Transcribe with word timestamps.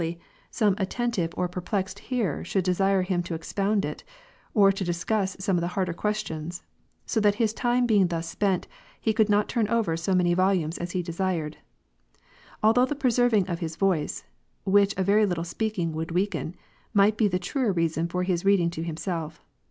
89 0.01 0.21
some 0.49 0.75
attentive 0.79 1.31
or 1.37 1.47
perplexed 1.47 1.99
hearer 1.99 2.43
should 2.43 2.63
desire 2.63 3.03
him 3.03 3.21
to 3.21 3.35
ex 3.35 3.53
pound 3.53 3.85
it, 3.85 4.03
or 4.55 4.71
to 4.71 4.83
discuss 4.83 5.37
some 5.39 5.57
of 5.57 5.61
the 5.61 5.67
harder 5.77 5.93
questions; 5.93 6.63
so 7.05 7.19
that 7.19 7.35
his 7.35 7.53
time 7.53 7.85
being 7.85 8.07
thus 8.07 8.27
spent, 8.27 8.67
he 8.99 9.13
could 9.13 9.29
not 9.29 9.47
turn 9.47 9.67
over 9.67 9.95
so 9.95 10.15
many 10.15 10.33
volumes 10.33 10.79
as 10.79 10.93
he 10.93 11.03
desired; 11.03 11.57
although 12.63 12.87
the 12.87 12.95
preserving 12.95 13.47
of 13.47 13.59
his 13.59 13.75
voice 13.75 14.23
(which 14.63 14.95
a 14.97 15.03
very 15.03 15.27
little 15.27 15.43
speaking 15.43 15.91
would 15.93 16.09
weaken) 16.09 16.55
might 16.95 17.15
be 17.15 17.27
the 17.27 17.37
truer 17.37 17.71
reason 17.71 18.07
for 18.07 18.23
his 18.23 18.43
reading 18.43 18.71
to 18.71 18.81
himself. 18.81 19.39